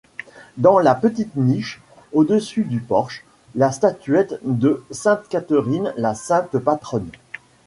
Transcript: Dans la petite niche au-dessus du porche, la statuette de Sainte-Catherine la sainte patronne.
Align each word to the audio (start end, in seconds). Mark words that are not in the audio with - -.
Dans 0.57 0.79
la 0.79 0.95
petite 0.95 1.35
niche 1.35 1.79
au-dessus 2.11 2.63
du 2.63 2.79
porche, 2.79 3.23
la 3.53 3.71
statuette 3.71 4.39
de 4.41 4.83
Sainte-Catherine 4.89 5.93
la 5.95 6.15
sainte 6.15 6.57
patronne. 6.57 7.11